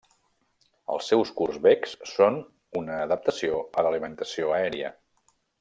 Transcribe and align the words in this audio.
Els 0.93 1.09
seus 1.11 1.31
curts 1.41 1.59
becs 1.67 1.93
són 2.13 2.41
una 2.83 2.97
adaptació 3.05 3.63
a 3.83 3.87
l'alimentació 3.89 4.53
aèria. 4.61 4.95